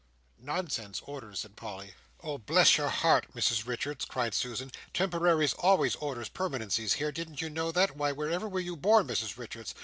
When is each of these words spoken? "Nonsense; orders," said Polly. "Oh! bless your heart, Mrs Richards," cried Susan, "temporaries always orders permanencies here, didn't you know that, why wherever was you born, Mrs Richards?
"Nonsense; 0.39 0.99
orders," 1.05 1.41
said 1.41 1.55
Polly. 1.55 1.93
"Oh! 2.23 2.39
bless 2.39 2.75
your 2.75 2.89
heart, 2.89 3.27
Mrs 3.35 3.67
Richards," 3.67 4.03
cried 4.03 4.33
Susan, 4.33 4.71
"temporaries 4.95 5.53
always 5.53 5.93
orders 5.97 6.27
permanencies 6.27 6.93
here, 6.93 7.11
didn't 7.11 7.39
you 7.39 7.51
know 7.51 7.71
that, 7.71 7.95
why 7.95 8.11
wherever 8.11 8.49
was 8.49 8.65
you 8.65 8.75
born, 8.75 9.05
Mrs 9.05 9.37
Richards? 9.37 9.75